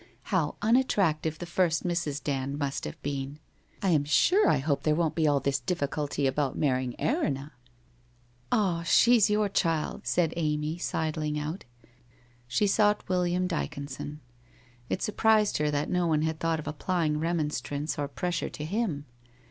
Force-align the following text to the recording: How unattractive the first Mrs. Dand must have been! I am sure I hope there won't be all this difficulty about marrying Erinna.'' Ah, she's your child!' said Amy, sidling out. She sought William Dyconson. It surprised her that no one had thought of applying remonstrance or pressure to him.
How 0.33 0.55
unattractive 0.63 1.37
the 1.37 1.45
first 1.45 1.83
Mrs. 1.83 2.23
Dand 2.23 2.57
must 2.57 2.85
have 2.85 2.99
been! 3.03 3.37
I 3.83 3.89
am 3.89 4.03
sure 4.03 4.49
I 4.49 4.57
hope 4.57 4.81
there 4.81 4.95
won't 4.95 5.13
be 5.13 5.27
all 5.27 5.39
this 5.39 5.59
difficulty 5.59 6.25
about 6.25 6.57
marrying 6.57 6.95
Erinna.'' 6.97 7.51
Ah, 8.51 8.81
she's 8.81 9.29
your 9.29 9.47
child!' 9.47 10.07
said 10.07 10.33
Amy, 10.35 10.79
sidling 10.79 11.37
out. 11.37 11.65
She 12.47 12.65
sought 12.65 13.07
William 13.09 13.45
Dyconson. 13.47 14.21
It 14.89 15.03
surprised 15.03 15.59
her 15.59 15.69
that 15.69 15.87
no 15.91 16.07
one 16.07 16.23
had 16.23 16.39
thought 16.39 16.57
of 16.57 16.67
applying 16.67 17.19
remonstrance 17.19 17.99
or 17.99 18.07
pressure 18.07 18.49
to 18.49 18.65
him. 18.65 19.05